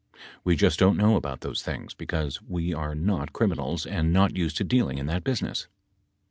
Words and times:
We 0.43 0.55
just 0.55 0.79
don't 0.79 0.97
know 0.97 1.15
about 1.15 1.41
those 1.41 1.61
things, 1.61 1.93
because 1.93 2.41
we 2.41 2.73
are 2.73 2.95
not 2.95 3.33
criminals 3.33 3.85
and 3.85 4.11
not 4.11 4.35
used 4.35 4.57
to 4.57 4.63
dealing 4.63 4.97
in 4.97 5.05
that 5.05 5.23
business. 5.23 5.67